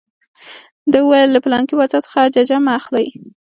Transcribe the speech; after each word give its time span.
ده 0.91 0.99
وویل 1.01 1.29
له 1.33 1.39
پلانکي 1.45 1.73
باچا 1.79 1.99
څخه 2.05 2.31
ججه 2.35 2.57
مه 2.65 2.71
اخلئ. 2.79 3.07